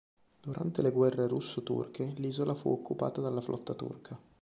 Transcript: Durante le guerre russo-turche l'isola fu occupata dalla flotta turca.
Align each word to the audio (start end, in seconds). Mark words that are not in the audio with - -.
Durante 0.41 0.81
le 0.81 0.89
guerre 0.89 1.27
russo-turche 1.27 2.15
l'isola 2.17 2.55
fu 2.55 2.69
occupata 2.71 3.21
dalla 3.21 3.39
flotta 3.39 3.75
turca. 3.75 4.19